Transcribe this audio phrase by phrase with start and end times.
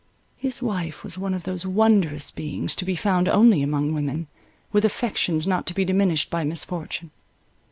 [0.37, 4.25] His wife was one of those wondrous beings, to be found only among women,
[4.71, 7.11] with affections not to be diminished by misfortune.